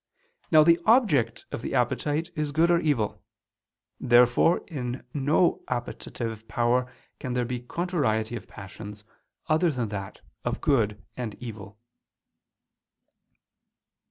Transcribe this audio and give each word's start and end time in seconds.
Now 0.49 0.63
the 0.63 0.79
object 0.87 1.45
of 1.51 1.61
the 1.61 1.75
appetite 1.75 2.31
is 2.35 2.51
good 2.51 2.71
or 2.71 2.79
evil. 2.79 3.21
Therefore 3.99 4.61
in 4.65 5.03
no 5.13 5.63
appetitive 5.67 6.47
power 6.47 6.91
can 7.19 7.33
there 7.33 7.45
be 7.45 7.59
contrariety 7.59 8.35
of 8.35 8.47
passions 8.47 9.03
other 9.47 9.69
than 9.69 9.89
that 9.89 10.21
of 10.43 10.59
good 10.59 11.05
and 11.15 11.35
evil. 11.35 11.77